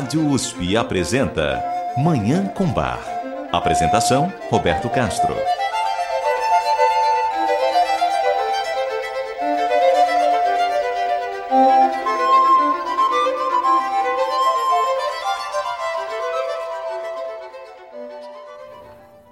Rádio 0.00 0.26
USP 0.28 0.78
apresenta 0.78 1.62
Manhã 1.98 2.46
com 2.46 2.64
Bar. 2.72 2.98
Apresentação: 3.52 4.32
Roberto 4.48 4.88
Castro. 4.88 5.34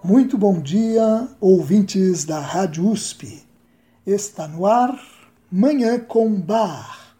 Muito 0.04 0.36
bom 0.36 0.60
dia, 0.60 1.28
ouvintes 1.40 2.26
da 2.26 2.40
Rádio 2.40 2.90
USP. 2.90 3.42
Está 4.06 4.46
no 4.46 4.66
ar 4.66 5.00
Manhã 5.50 5.98
com 5.98 6.38
Bar, 6.38 7.16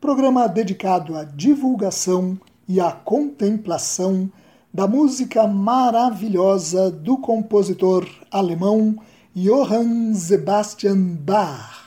programa 0.00 0.48
dedicado 0.48 1.16
à 1.16 1.22
divulgação 1.22 2.36
e 2.70 2.80
a 2.80 2.92
contemplação 2.92 4.30
da 4.72 4.86
música 4.86 5.44
maravilhosa 5.44 6.88
do 6.88 7.18
compositor 7.18 8.08
alemão 8.30 8.96
Johann 9.34 10.14
Sebastian 10.14 11.16
Bach, 11.16 11.84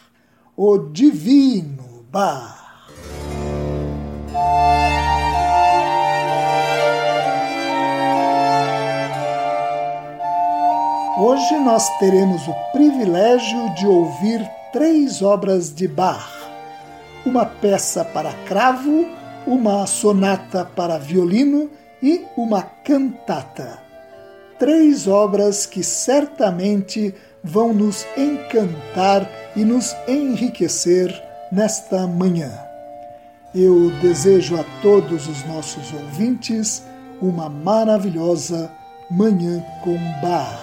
o 0.57 0.77
Divino 0.77 2.05
Bach. 2.11 2.61
Hoje 11.17 11.59
nós 11.59 11.97
teremos 11.97 12.45
o 12.45 12.53
privilégio 12.73 13.73
de 13.75 13.87
ouvir 13.87 14.45
três 14.73 15.21
obras 15.21 15.73
de 15.73 15.87
Bach: 15.87 16.29
uma 17.25 17.45
peça 17.45 18.03
para 18.03 18.33
cravo 18.45 19.22
uma 19.45 19.85
sonata 19.85 20.65
para 20.65 20.97
violino 20.97 21.69
e 22.01 22.21
uma 22.37 22.61
cantata. 22.61 23.79
Três 24.57 25.07
obras 25.07 25.65
que 25.65 25.83
certamente 25.83 27.13
vão 27.43 27.73
nos 27.73 28.05
encantar 28.17 29.29
e 29.55 29.63
nos 29.65 29.95
enriquecer 30.07 31.13
nesta 31.51 32.07
manhã. 32.07 32.51
Eu 33.53 33.91
desejo 34.01 34.59
a 34.59 34.63
todos 34.81 35.27
os 35.27 35.45
nossos 35.45 35.93
ouvintes 35.93 36.83
uma 37.21 37.49
maravilhosa 37.49 38.71
Manhã 39.11 39.63
com 39.83 39.95
Bar. 40.21 40.59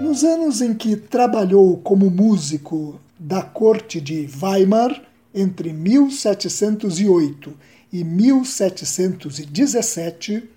Nos 0.00 0.22
anos 0.22 0.60
em 0.60 0.74
que 0.74 0.94
trabalhou 0.94 1.78
como 1.78 2.10
músico 2.10 3.00
da 3.24 3.40
corte 3.40 4.00
de 4.00 4.28
Weimar 4.42 5.00
entre 5.32 5.72
1708 5.72 7.56
e 7.92 8.02
1717, 8.02 10.50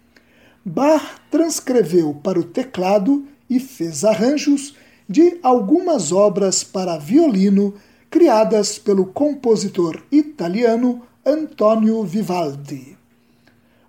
Bach 0.65 1.21
transcreveu 1.29 2.19
para 2.23 2.39
o 2.39 2.43
teclado 2.43 3.27
e 3.47 3.59
fez 3.59 4.03
arranjos 4.03 4.73
de 5.07 5.37
algumas 5.43 6.11
obras 6.11 6.63
para 6.63 6.97
violino 6.97 7.75
criadas 8.09 8.79
pelo 8.79 9.05
compositor 9.05 10.01
italiano 10.11 11.03
Antonio 11.23 12.03
Vivaldi. 12.03 12.97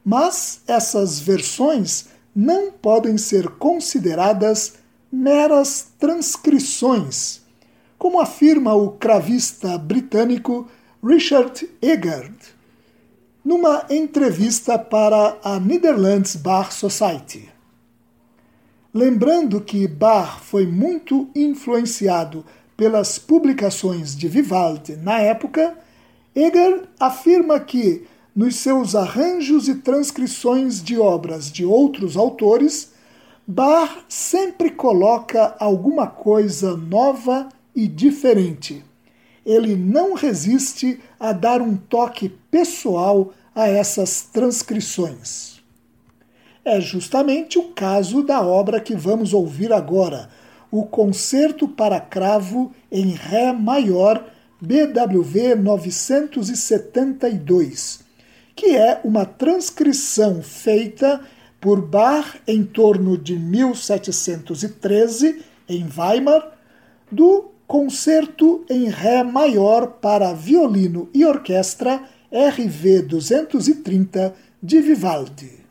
Mas 0.05 0.61
essas 0.67 1.19
versões 1.19 2.09
não 2.35 2.71
podem 2.71 3.17
ser 3.17 3.49
consideradas 3.53 4.75
meras 5.11 5.87
transcrições 5.99 7.46
como 7.99 8.21
afirma 8.21 8.75
o 8.75 8.93
cravista 8.93 9.79
britânico 9.79 10.69
Richard 11.03 11.69
Eggard, 11.81 12.37
numa 13.45 13.87
entrevista 13.91 14.79
para 14.79 15.39
a 15.43 15.61
Netherlands 15.61 16.35
Bar 16.35 16.73
Society. 16.73 17.49
Lembrando 18.93 19.61
que 19.61 19.87
Bach 19.87 20.41
foi 20.41 20.67
muito 20.67 21.29
influenciado 21.35 22.45
pelas 22.77 23.19
publicações 23.19 24.17
de 24.17 24.27
Vivaldi 24.27 24.97
na 24.97 25.21
época, 25.21 25.77
Eger 26.35 26.83
afirma 26.99 27.61
que, 27.61 28.07
nos 28.35 28.57
seus 28.57 28.95
arranjos 28.95 29.69
e 29.69 29.77
transcrições 29.77 30.83
de 30.83 30.99
obras 30.99 31.51
de 31.51 31.65
outros 31.65 32.17
autores, 32.17 32.93
Bach 33.47 34.05
sempre 34.09 34.71
coloca 34.71 35.55
alguma 35.59 36.07
coisa 36.07 36.77
nova 36.77 37.49
e 37.77 37.87
diferente. 37.87 38.83
Ele 39.45 39.77
não 39.77 40.15
resiste 40.15 40.99
a 41.21 41.33
dar 41.33 41.61
um 41.61 41.77
toque 41.77 42.31
pessoal 42.51 43.35
a 43.55 43.69
essas 43.69 44.23
transcrições. 44.23 45.63
É 46.65 46.81
justamente 46.81 47.59
o 47.59 47.69
caso 47.69 48.25
da 48.25 48.41
obra 48.41 48.81
que 48.81 48.97
vamos 48.97 49.35
ouvir 49.35 49.71
agora, 49.73 50.29
o 50.71 50.85
Concerto 50.85 51.69
para 51.69 52.01
Cravo 52.01 52.73
em 52.91 53.11
Ré 53.11 53.53
Maior, 53.53 54.25
BWV 54.61 55.55
972, 55.55 58.01
que 58.57 58.75
é 58.75 59.01
uma 59.05 59.25
transcrição 59.25 60.43
feita 60.43 61.21
por 61.61 61.81
Bach 61.81 62.35
em 62.49 62.65
torno 62.65 63.17
de 63.17 63.39
1713, 63.39 65.41
em 65.69 65.87
Weimar, 65.97 66.57
do 67.11 67.56
Concerto 67.67 68.65
em 68.71 68.89
Ré 68.89 69.25
maior 69.25 69.99
para 70.01 70.33
violino 70.33 71.09
e 71.13 71.25
orquestra 71.25 72.01
RV 72.31 73.03
230 73.03 74.35
de 74.63 74.81
Vivaldi. 74.81 75.65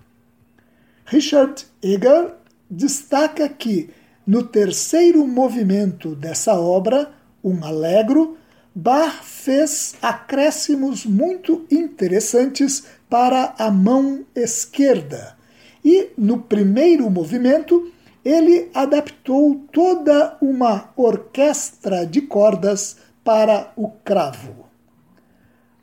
Richard 1.06 1.66
Eger 1.82 2.34
destaca 2.70 3.48
que, 3.48 3.90
no 4.28 4.44
terceiro 4.44 5.26
movimento 5.26 6.16
dessa 6.16 6.60
obra, 6.60 7.12
um 7.44 7.64
allegro, 7.64 8.38
Bach 8.74 9.24
fez 9.24 9.96
acréscimos 10.02 11.06
muito 11.06 11.66
interessantes 11.72 12.84
para 13.10 13.56
a 13.58 13.72
mão 13.72 14.26
esquerda. 14.36 15.38
E, 15.84 16.10
no 16.18 16.40
primeiro 16.40 17.10
movimento, 17.10 17.90
ele 18.26 18.70
adaptou 18.74 19.64
toda 19.72 20.36
uma 20.42 20.90
orquestra 20.98 22.06
de 22.08 22.22
cordas 22.22 22.98
para 23.24 23.72
o 23.76 23.90
cravo. 24.04 24.66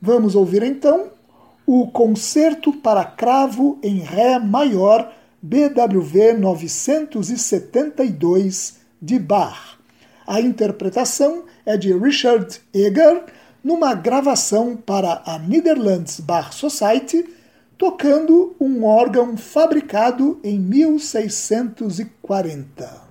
Vamos 0.00 0.34
ouvir 0.34 0.64
então 0.64 1.12
o 1.64 1.86
Concerto 1.86 2.72
para 2.72 3.04
Cravo 3.04 3.78
em 3.80 3.98
Ré 3.98 4.41
Maior, 4.41 5.15
BWV 5.41 6.33
972 6.34 8.80
de 9.00 9.21
Bach. 9.21 9.78
A 10.27 10.41
interpretação 10.41 11.44
é 11.65 11.77
de 11.77 11.97
Richard 11.97 12.60
Eger, 12.74 13.22
numa 13.62 13.94
gravação 13.94 14.77
para 14.77 15.22
a 15.24 15.39
Netherlands 15.39 16.18
Bar 16.18 16.53
Society 16.53 17.24
tocando 17.82 18.54
um 18.60 18.84
órgão 18.84 19.36
fabricado 19.36 20.38
em 20.44 20.56
1640. 20.56 23.02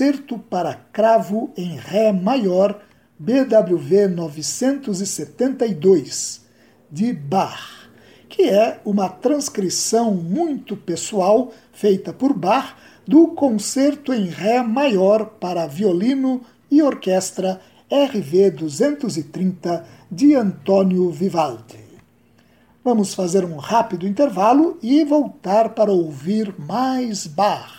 Concerto 0.00 0.38
para 0.38 0.76
cravo 0.94 1.50
em 1.54 1.76
Ré 1.76 2.10
maior, 2.10 2.80
BWV 3.18 4.08
972, 4.08 6.40
de 6.90 7.12
Bach, 7.12 7.86
que 8.26 8.48
é 8.48 8.80
uma 8.82 9.10
transcrição 9.10 10.14
muito 10.14 10.74
pessoal 10.74 11.52
feita 11.70 12.14
por 12.14 12.32
Bach 12.32 12.74
do 13.06 13.28
concerto 13.28 14.14
em 14.14 14.24
Ré 14.24 14.62
maior 14.62 15.26
para 15.38 15.66
violino 15.66 16.40
e 16.70 16.80
orquestra 16.80 17.60
RV 17.90 18.52
230 18.52 19.84
de 20.10 20.34
Antônio 20.34 21.10
Vivaldi. 21.10 21.84
Vamos 22.82 23.12
fazer 23.12 23.44
um 23.44 23.58
rápido 23.58 24.08
intervalo 24.08 24.78
e 24.82 25.04
voltar 25.04 25.74
para 25.74 25.92
ouvir 25.92 26.54
mais 26.58 27.26
Bach. 27.26 27.78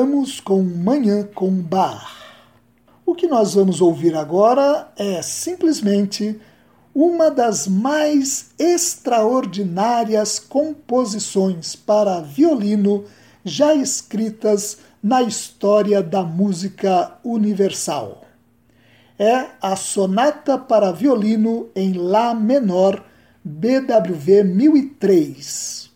Voltamos 0.00 0.40
com 0.40 0.62
Manhã 0.62 1.28
com 1.34 1.50
Bar. 1.50 2.10
O 3.04 3.14
que 3.14 3.26
nós 3.26 3.52
vamos 3.52 3.82
ouvir 3.82 4.14
agora 4.14 4.90
é 4.96 5.20
simplesmente 5.20 6.40
uma 6.94 7.30
das 7.30 7.68
mais 7.68 8.48
extraordinárias 8.58 10.38
composições 10.38 11.76
para 11.76 12.22
violino 12.22 13.04
já 13.44 13.74
escritas 13.74 14.78
na 15.02 15.20
história 15.20 16.02
da 16.02 16.22
música 16.22 17.18
universal. 17.22 18.24
É 19.18 19.48
a 19.60 19.76
Sonata 19.76 20.56
para 20.56 20.92
Violino 20.92 21.68
em 21.76 21.92
Lá 21.92 22.34
Menor, 22.34 23.04
BWV 23.44 24.44
1003. 24.44 25.89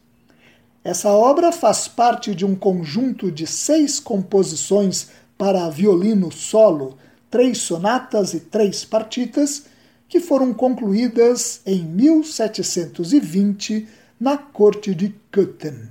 Essa 0.85 1.11
obra 1.11 1.51
faz 1.51 1.89
parte 1.89 2.33
de 2.35 2.45
um 2.45 2.55
conjunto 2.55 3.33
de 3.33 3.47
seis 3.47 3.99
composições 3.99 5.09
para 5.39 5.71
violino 5.71 6.31
solo, 6.31 6.99
três 7.31 7.57
sonatas 7.59 8.35
e 8.35 8.41
três 8.41 8.85
partitas 8.85 9.65
que 10.07 10.21
foram 10.21 10.53
concluídas 10.53 11.63
em 11.65 11.83
1720 11.83 13.89
na 14.21 14.37
corte 14.37 14.95
de 14.95 15.15
Köthen. 15.33 15.89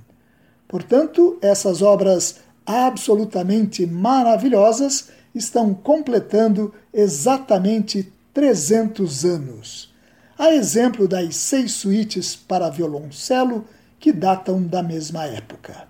Portanto, 0.68 1.38
essas 1.42 1.82
obras 1.82 2.36
absolutamente 2.64 3.84
maravilhosas 3.84 5.08
estão 5.34 5.74
completando 5.74 6.72
exatamente 6.92 8.12
300 8.32 9.24
anos. 9.24 9.92
A 10.38 10.54
exemplo 10.54 11.08
das 11.08 11.34
seis 11.36 11.72
suítes 11.72 12.36
para 12.36 12.70
violoncelo 12.70 13.64
que 14.04 14.12
datam 14.12 14.62
da 14.62 14.82
mesma 14.82 15.24
época. 15.24 15.88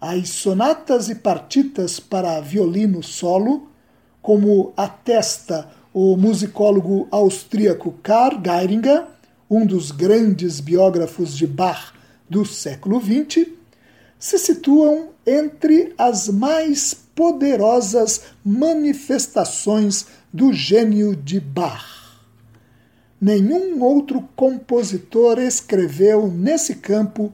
As 0.00 0.28
sonatas 0.28 1.08
e 1.08 1.16
partitas 1.16 1.98
para 1.98 2.40
violino 2.40 3.02
solo, 3.02 3.68
como 4.22 4.72
atesta 4.76 5.68
o 5.92 6.16
musicólogo 6.16 7.08
austríaco 7.10 7.96
Karl 8.00 8.40
Geiringer, 8.40 9.06
um 9.50 9.66
dos 9.66 9.90
grandes 9.90 10.60
biógrafos 10.60 11.36
de 11.36 11.48
Bach 11.48 11.92
do 12.30 12.46
século 12.46 13.00
XX, 13.00 13.48
se 14.16 14.38
situam 14.38 15.08
entre 15.26 15.92
as 15.98 16.28
mais 16.28 16.94
poderosas 16.94 18.20
manifestações 18.44 20.06
do 20.32 20.52
gênio 20.52 21.16
de 21.16 21.40
Bach. 21.40 22.03
Nenhum 23.24 23.82
outro 23.82 24.28
compositor 24.36 25.38
escreveu 25.38 26.30
nesse 26.30 26.74
campo 26.74 27.32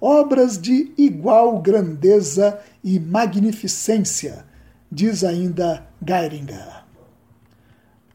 obras 0.00 0.56
de 0.56 0.92
igual 0.96 1.60
grandeza 1.60 2.60
e 2.84 3.00
magnificência, 3.00 4.44
diz 4.88 5.24
ainda 5.24 5.84
Geiringer. 6.00 6.84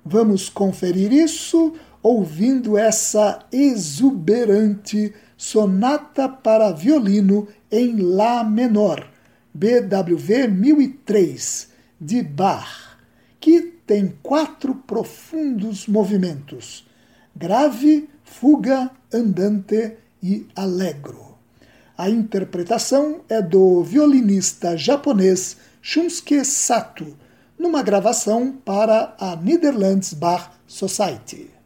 Vamos 0.05 0.47
conferir 0.47 1.11
isso 1.11 1.73
ouvindo 2.01 2.77
essa 2.77 3.45
exuberante 3.51 5.13
sonata 5.35 6.29
para 6.29 6.71
violino 6.71 7.45
em 7.69 7.97
Lá 7.97 8.41
menor, 8.41 9.05
BWV 9.53 10.47
1003, 10.47 11.71
de 11.99 12.23
Bach, 12.23 12.97
que 13.37 13.63
tem 13.85 14.13
quatro 14.23 14.73
profundos 14.73 15.87
movimentos: 15.87 16.86
grave, 17.37 18.09
fuga, 18.23 18.89
andante 19.13 19.97
e 20.21 20.47
allegro. 20.55 21.37
A 21.97 22.09
interpretação 22.09 23.21
é 23.29 23.41
do 23.41 23.83
violinista 23.83 24.75
japonês 24.77 25.57
Shunsuke 25.81 26.43
Sato 26.43 27.15
numa 27.57 27.81
gravação 27.81 28.51
para 28.51 29.15
a 29.19 29.35
Netherlands 29.35 30.13
Bar 30.13 30.53
Society. 30.67 31.56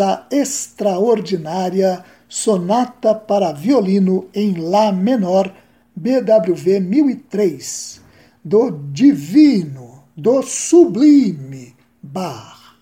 A 0.00 0.26
extraordinária 0.30 2.04
Sonata 2.28 3.14
para 3.14 3.52
Violino 3.52 4.28
em 4.34 4.54
Lá 4.54 4.90
Menor, 4.90 5.52
BWV 5.94 6.80
1003, 6.80 8.00
do 8.44 8.70
Divino, 8.70 10.02
do 10.16 10.42
Sublime 10.42 11.74
Bach. 12.02 12.76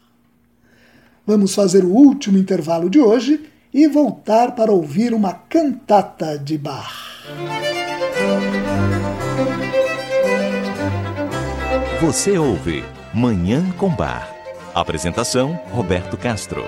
Vamos 1.26 1.54
fazer 1.54 1.84
o 1.84 1.92
último 1.92 2.38
intervalo 2.38 2.88
de 2.88 3.00
hoje 3.00 3.48
e 3.72 3.86
voltar 3.88 4.54
para 4.54 4.72
ouvir 4.72 5.12
uma 5.12 5.32
cantata 5.32 6.38
de 6.38 6.56
Bach. 6.58 7.24
Você 12.00 12.36
ouve 12.36 12.84
Manhã 13.14 13.64
com 13.78 13.88
Bar 13.88 14.34
Apresentação: 14.74 15.58
Roberto 15.70 16.16
Castro. 16.16 16.64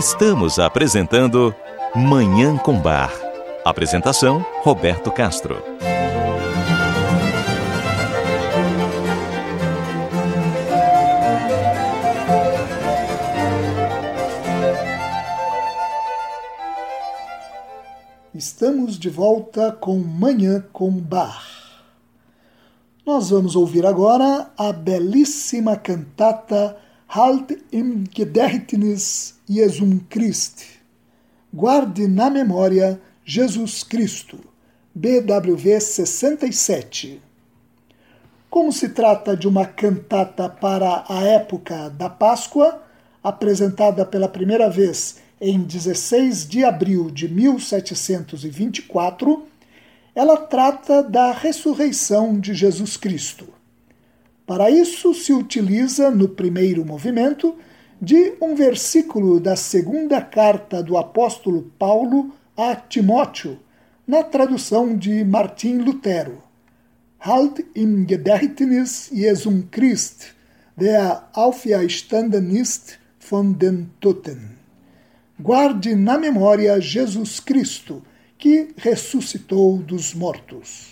Estamos 0.00 0.58
apresentando 0.58 1.54
Manhã 1.94 2.56
com 2.56 2.80
Bar. 2.80 3.12
Apresentação: 3.62 4.42
Roberto 4.62 5.12
Castro. 5.12 5.62
Estamos 18.34 18.98
de 18.98 19.10
volta 19.10 19.70
com 19.70 19.98
Manhã 19.98 20.64
com 20.72 20.90
Bar. 20.92 21.44
Nós 23.04 23.28
vamos 23.28 23.54
ouvir 23.54 23.84
agora 23.84 24.50
a 24.56 24.72
belíssima 24.72 25.76
cantata 25.76 26.74
Halt 27.12 27.58
im 27.72 28.04
Gedächtnis 28.08 29.34
Jesum 29.48 30.06
Christ. 30.08 30.64
Guarde 31.52 32.06
na 32.06 32.30
memória 32.30 33.00
Jesus 33.24 33.82
Cristo. 33.82 34.38
BWV 34.94 35.80
67. 35.80 37.20
Como 38.48 38.72
se 38.72 38.90
trata 38.90 39.36
de 39.36 39.48
uma 39.48 39.66
cantata 39.66 40.48
para 40.48 41.04
a 41.08 41.24
época 41.24 41.90
da 41.90 42.08
Páscoa, 42.08 42.80
apresentada 43.24 44.06
pela 44.06 44.28
primeira 44.28 44.70
vez 44.70 45.16
em 45.40 45.64
16 45.64 46.48
de 46.48 46.64
abril 46.64 47.10
de 47.10 47.26
1724, 47.26 49.48
ela 50.14 50.36
trata 50.36 51.02
da 51.02 51.32
ressurreição 51.32 52.38
de 52.38 52.54
Jesus 52.54 52.96
Cristo. 52.96 53.48
Para 54.50 54.68
isso, 54.68 55.14
se 55.14 55.32
utiliza, 55.32 56.10
no 56.10 56.28
primeiro 56.28 56.84
movimento, 56.84 57.54
de 58.02 58.32
um 58.42 58.56
versículo 58.56 59.38
da 59.38 59.54
segunda 59.54 60.20
carta 60.20 60.82
do 60.82 60.96
apóstolo 60.96 61.70
Paulo 61.78 62.34
a 62.56 62.74
Timóteo, 62.74 63.60
na 64.04 64.24
tradução 64.24 64.96
de 64.96 65.24
Martim 65.24 65.78
Lutero. 65.78 66.42
Halt 67.20 67.64
im 67.76 68.04
Gedächtnis 68.04 69.08
Jesum 69.12 69.68
Christ, 69.70 70.34
der 70.76 71.28
auferstanden 71.32 72.50
ist 72.50 72.98
von 73.20 73.56
den 73.56 73.88
Toten 74.00 74.58
guarde 75.40 75.94
na 75.94 76.18
memória 76.18 76.80
Jesus 76.80 77.38
Cristo, 77.38 78.02
que 78.36 78.74
ressuscitou 78.76 79.78
dos 79.78 80.12
mortos. 80.12 80.88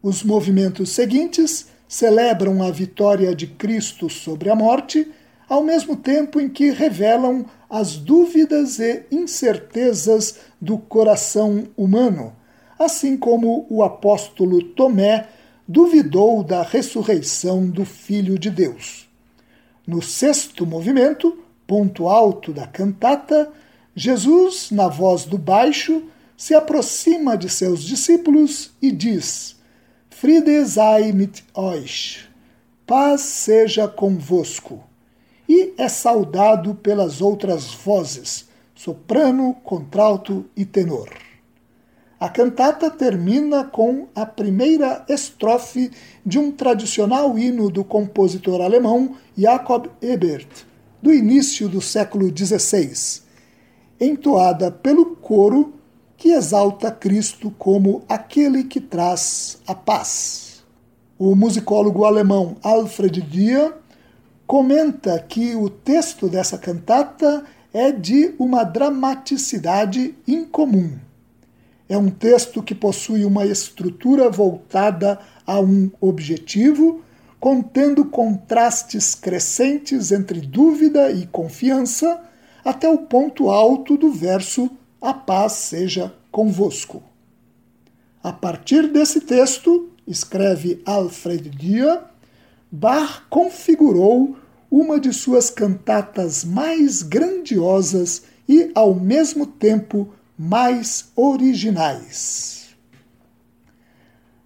Os 0.00 0.22
movimentos 0.22 0.90
seguintes 0.90 1.66
celebram 1.88 2.62
a 2.62 2.70
vitória 2.70 3.34
de 3.34 3.46
Cristo 3.46 4.10
sobre 4.10 4.50
a 4.50 4.54
morte, 4.54 5.10
ao 5.48 5.64
mesmo 5.64 5.96
tempo 5.96 6.38
em 6.38 6.48
que 6.48 6.70
revelam 6.70 7.46
as 7.70 7.96
dúvidas 7.96 8.78
e 8.78 9.04
incertezas 9.10 10.40
do 10.60 10.76
coração 10.76 11.64
humano, 11.76 12.36
assim 12.78 13.16
como 13.16 13.66
o 13.70 13.82
apóstolo 13.82 14.62
Tomé 14.62 15.26
duvidou 15.66 16.42
da 16.44 16.62
ressurreição 16.62 17.68
do 17.68 17.84
Filho 17.84 18.38
de 18.38 18.50
Deus. 18.50 19.08
No 19.86 20.02
sexto 20.02 20.66
movimento, 20.66 21.38
ponto 21.66 22.08
alto 22.08 22.52
da 22.52 22.66
cantata, 22.66 23.50
Jesus, 23.94 24.70
na 24.70 24.86
voz 24.86 25.24
do 25.24 25.36
baixo, 25.36 26.04
se 26.36 26.54
aproxima 26.54 27.36
de 27.36 27.48
seus 27.48 27.82
discípulos 27.82 28.70
e 28.80 28.92
diz: 28.92 29.57
Friede 30.20 30.66
sei 30.66 31.12
mit 31.12 31.44
euch, 31.54 32.28
paz 32.84 33.20
seja 33.20 33.86
convosco. 33.86 34.82
E 35.48 35.74
é 35.78 35.88
saudado 35.88 36.74
pelas 36.74 37.22
outras 37.22 37.72
vozes, 37.72 38.48
soprano, 38.74 39.54
contralto 39.62 40.44
e 40.56 40.64
tenor. 40.64 41.08
A 42.18 42.28
cantata 42.28 42.90
termina 42.90 43.62
com 43.62 44.08
a 44.12 44.26
primeira 44.26 45.04
estrofe 45.08 45.92
de 46.26 46.36
um 46.36 46.50
tradicional 46.50 47.38
hino 47.38 47.70
do 47.70 47.84
compositor 47.84 48.60
alemão 48.60 49.14
Jacob 49.36 49.86
Ebert, 50.02 50.66
do 51.00 51.14
início 51.14 51.68
do 51.68 51.80
século 51.80 52.28
XVI, 52.36 53.22
entoada 54.00 54.68
pelo 54.68 55.14
coro 55.14 55.77
que 56.18 56.30
exalta 56.32 56.90
Cristo 56.90 57.54
como 57.56 58.02
aquele 58.08 58.64
que 58.64 58.80
traz 58.80 59.58
a 59.64 59.74
paz. 59.74 60.64
O 61.16 61.36
musicólogo 61.36 62.04
alemão 62.04 62.56
Alfred 62.60 63.22
Dia 63.22 63.72
comenta 64.44 65.16
que 65.20 65.54
o 65.54 65.70
texto 65.70 66.28
dessa 66.28 66.58
cantata 66.58 67.44
é 67.72 67.92
de 67.92 68.34
uma 68.36 68.64
dramaticidade 68.64 70.16
incomum. 70.26 70.98
É 71.88 71.96
um 71.96 72.10
texto 72.10 72.64
que 72.64 72.74
possui 72.74 73.24
uma 73.24 73.46
estrutura 73.46 74.28
voltada 74.28 75.20
a 75.46 75.60
um 75.60 75.88
objetivo, 76.00 77.00
contendo 77.38 78.04
contrastes 78.06 79.14
crescentes 79.14 80.10
entre 80.10 80.40
dúvida 80.40 81.12
e 81.12 81.26
confiança, 81.28 82.20
até 82.64 82.90
o 82.90 82.98
ponto 82.98 83.48
alto 83.48 83.96
do 83.96 84.10
verso 84.10 84.68
A 85.00 85.14
paz 85.14 85.52
seja 85.52 86.12
convosco. 86.30 87.02
A 88.20 88.32
partir 88.32 88.88
desse 88.88 89.20
texto, 89.20 89.90
escreve 90.06 90.82
Alfred 90.84 91.50
Dia, 91.50 92.02
Bach 92.70 93.22
configurou 93.30 94.36
uma 94.68 94.98
de 94.98 95.12
suas 95.12 95.50
cantatas 95.50 96.44
mais 96.44 97.02
grandiosas 97.02 98.24
e, 98.48 98.72
ao 98.74 98.94
mesmo 98.94 99.46
tempo, 99.46 100.12
mais 100.36 101.12
originais. 101.14 102.76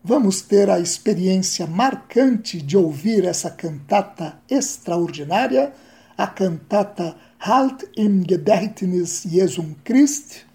Vamos 0.04 0.42
ter 0.42 0.68
a 0.68 0.78
experiência 0.78 1.66
marcante 1.66 2.60
de 2.60 2.76
ouvir 2.76 3.24
essa 3.24 3.50
cantata 3.50 4.36
extraordinária, 4.50 5.72
a 6.16 6.26
cantata 6.26 7.16
Halt 7.44 7.88
im 7.96 8.22
Gedächtnis 8.22 9.24
Jesum 9.24 9.74
Christ, 9.82 10.46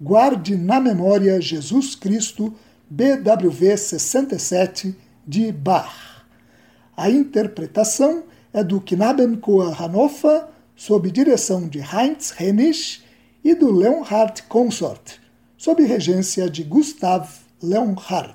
Guarde 0.00 0.56
na 0.56 0.80
Memória 0.80 1.40
Jesus 1.40 1.94
Cristo, 1.94 2.52
BWV 2.90 3.76
67, 3.76 4.92
de 5.24 5.52
Bach. 5.52 6.24
A 6.96 7.08
interpretação 7.08 8.24
é 8.52 8.64
do 8.64 8.80
Knabenchor 8.80 9.80
Hannover, 9.80 10.46
sob 10.74 11.12
direção 11.12 11.68
de 11.68 11.78
Heinz 11.78 12.34
Hennisch, 12.36 13.04
e 13.44 13.54
do 13.54 13.70
Leonhardt 13.70 14.42
Consort, 14.48 15.20
sob 15.56 15.84
regência 15.84 16.50
de 16.50 16.64
Gustav 16.64 17.28
Leonhardt. 17.62 18.34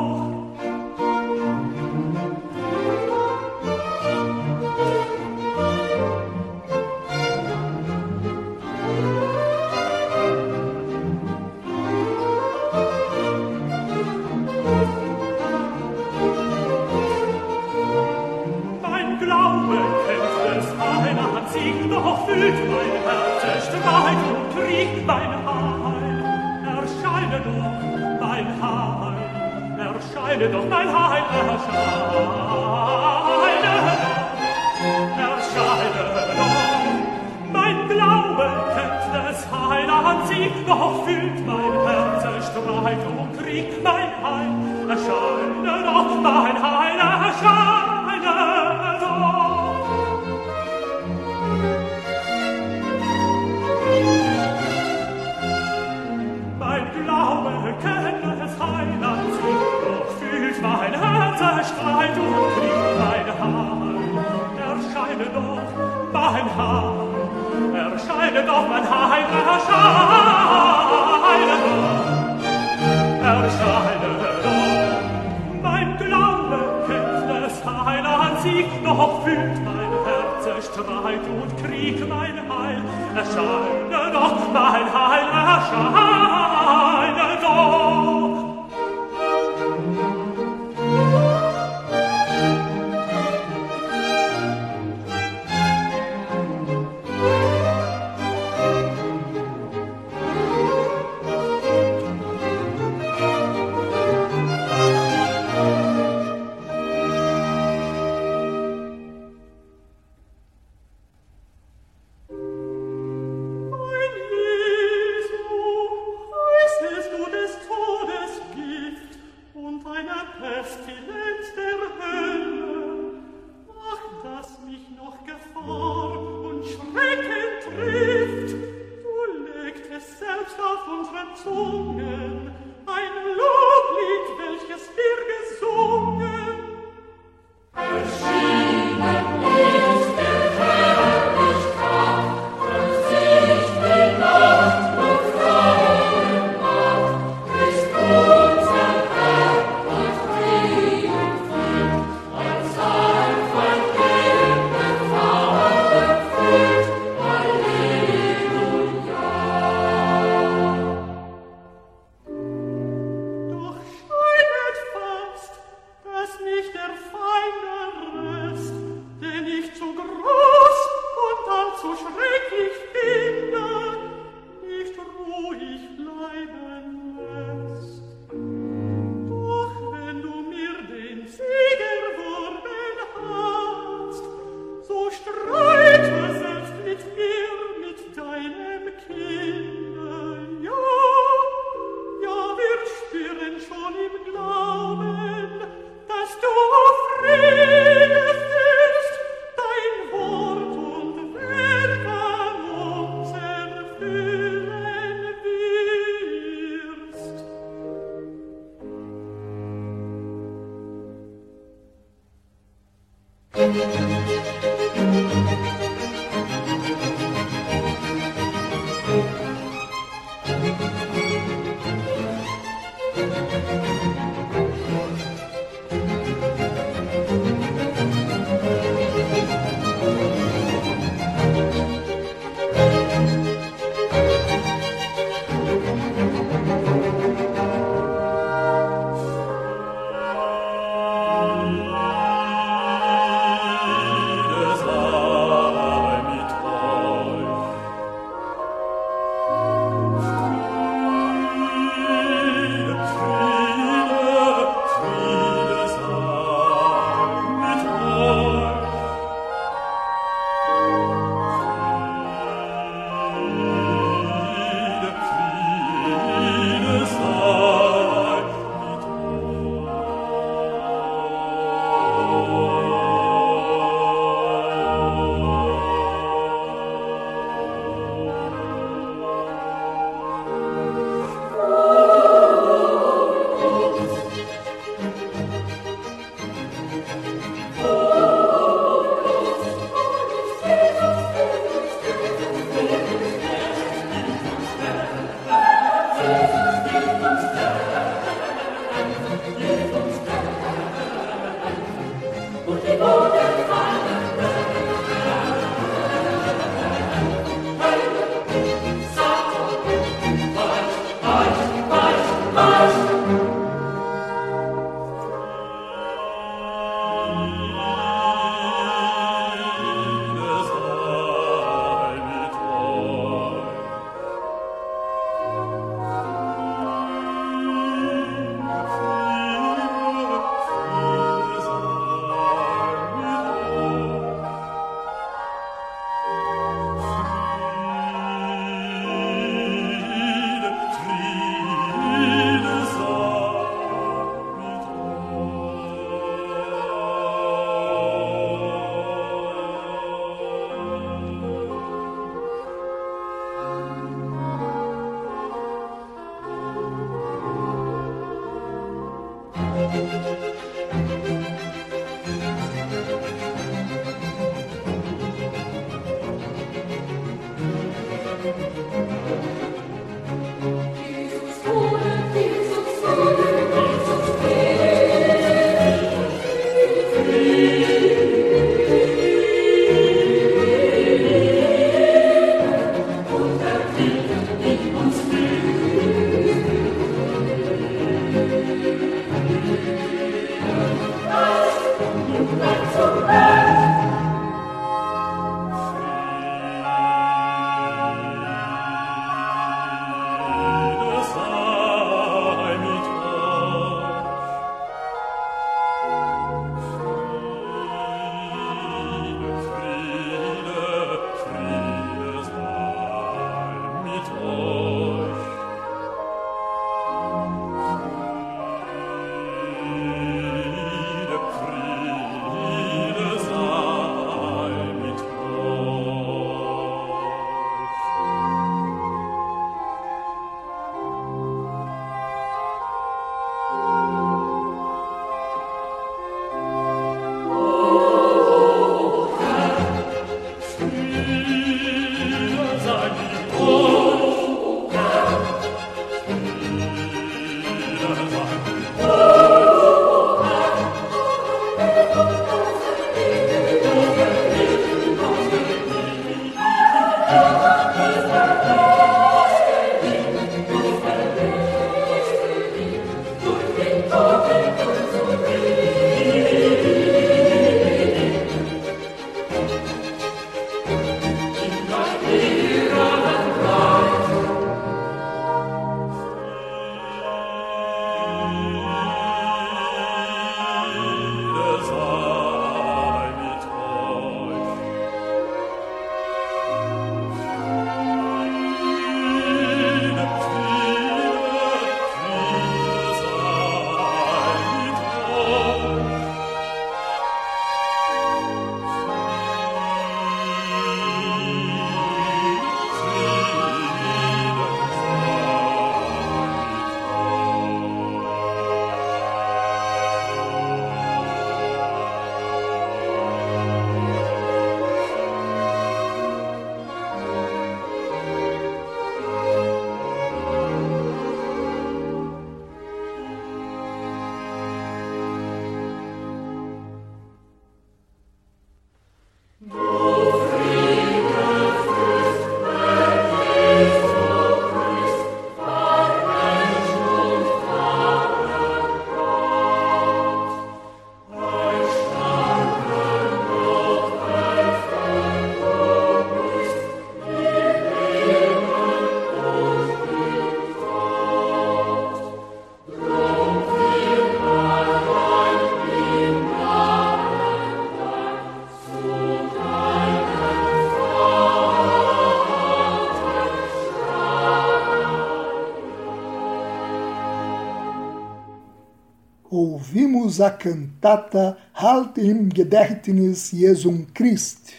A 570.39 570.51
cantata 570.51 571.57
Halt 571.73 572.17
im 572.17 572.49
Gedächtnis 572.53 573.51
Jesum 573.51 574.05
Christ, 574.13 574.73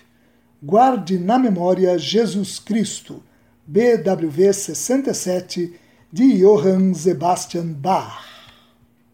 Guarde 0.62 1.18
na 1.18 1.38
Memória 1.38 1.98
Jesus 1.98 2.60
Cristo, 2.60 3.22
BWV 3.66 4.52
67, 4.52 5.74
de 6.12 6.38
Johann 6.38 6.94
Sebastian 6.94 7.72
Bach. 7.72 8.24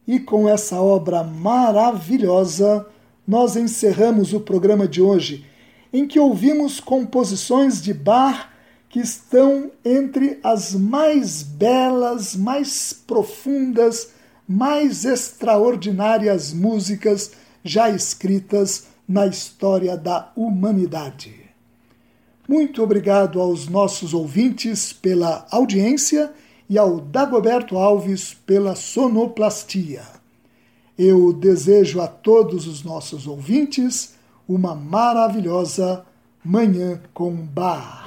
E 0.07 0.21
com 0.21 0.49
essa 0.49 0.81
obra 0.81 1.25
maravilhosa, 1.25 2.87
nós 3.27 3.57
encerramos 3.57 4.33
o 4.33 4.41
programa 4.41 4.87
de 4.87 5.03
hoje, 5.03 5.47
em 5.93 6.07
que 6.07 6.21
ouvimos 6.21 6.81
composições 6.81 7.83
de 7.83 7.93
Bach 7.95 8.49
que 8.89 9.01
estão 9.01 9.71
entre 9.85 10.39
as 10.43 10.75
mais 10.75 11.43
belas, 11.43 12.35
mais 12.35 12.93
profundas, 12.93 14.11
mais 14.49 15.05
extraordinárias 15.05 16.55
músicas 16.55 17.33
já 17.63 17.91
escritas 17.91 18.87
na 19.07 19.27
história 19.27 19.95
da 19.95 20.33
humanidade. 20.35 21.35
Muito 22.49 22.83
obrigado 22.83 23.43
aos 23.43 23.69
nossos 23.69 24.15
ouvintes 24.15 24.91
pela 24.91 25.47
audiência 25.51 26.33
e 26.69 26.79
ao 26.79 26.99
Dagoberto 26.99 27.77
Alves 27.77 28.33
pela 28.33 28.75
sonoplastia. 28.75 30.03
Eu 30.99 31.33
desejo 31.33 32.01
a 32.01 32.07
todos 32.07 32.67
os 32.67 32.83
nossos 32.83 33.27
ouvintes 33.27 34.15
uma 34.49 34.75
maravilhosa 34.75 36.07
Manhã 36.43 37.01
com 37.13 37.33
Bar. 37.35 38.07